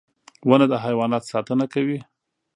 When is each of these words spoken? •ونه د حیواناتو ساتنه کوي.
•ونه 0.49 0.65
د 0.71 0.73
حیواناتو 0.83 1.29
ساتنه 1.33 1.65
کوي. 1.73 1.99